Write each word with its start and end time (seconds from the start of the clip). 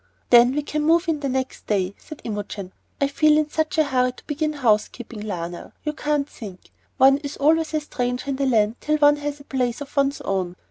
"Then 0.31 0.55
we 0.55 0.63
can 0.63 0.81
move 0.83 1.07
in 1.07 1.19
the 1.19 1.29
next 1.29 1.67
day," 1.67 1.93
said 1.99 2.21
Imogen. 2.23 2.73
"I 2.99 3.05
feel 3.05 3.37
in 3.37 3.51
such 3.51 3.77
a 3.77 3.83
hurry 3.83 4.13
to 4.13 4.25
begin 4.25 4.53
house 4.53 4.87
keeping, 4.87 5.19
Lionel, 5.21 5.73
you 5.83 5.93
can't 5.93 6.27
think. 6.27 6.71
One 6.97 7.17
is 7.19 7.37
always 7.37 7.75
a 7.75 7.81
stranger 7.81 8.27
in 8.31 8.37
the 8.37 8.47
land 8.47 8.77
till 8.79 8.97
one 8.97 9.17
has 9.17 9.39
a 9.39 9.43
place 9.43 9.79
of 9.79 9.95
one's 9.95 10.19
own. 10.21 10.55